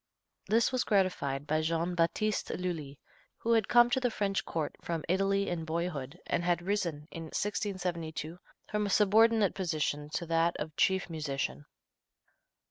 This 0.47 0.71
was 0.71 0.83
gratified 0.83 1.45
by 1.45 1.61
Jean 1.61 1.93
Battiste 1.93 2.49
Lully, 2.57 2.97
who 3.37 3.51
had 3.53 3.67
come 3.67 3.87
to 3.91 3.99
the 3.99 4.09
French 4.09 4.43
court 4.45 4.75
from 4.81 5.03
Italy 5.07 5.47
in 5.47 5.63
boyhood, 5.63 6.17
and 6.25 6.43
had 6.43 6.63
risen, 6.63 7.07
in 7.11 7.25
1672, 7.25 8.39
from 8.67 8.87
a 8.87 8.89
subordinate 8.89 9.53
position 9.53 10.09
to 10.15 10.25
that 10.25 10.57
of 10.57 10.75
chief 10.75 11.07
musician. 11.07 11.67